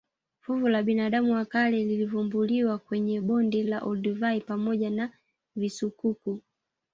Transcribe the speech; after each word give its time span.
Fuvu 0.39 0.67
la 0.67 0.83
binadamu 0.83 1.33
wa 1.33 1.45
kale 1.45 1.77
lilivumbuliwa 1.83 2.77
kwenye 2.77 3.21
bonde 3.21 3.63
la 3.63 3.79
olduvai 3.81 4.41
pamoja 4.41 4.89
na 4.89 5.11
visukuku 5.55 6.41